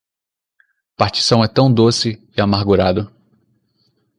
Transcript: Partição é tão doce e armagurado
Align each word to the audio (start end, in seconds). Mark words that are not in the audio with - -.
Partição 0.97 1.43
é 1.43 1.47
tão 1.47 1.71
doce 1.71 2.27
e 2.35 2.41
armagurado 2.41 3.13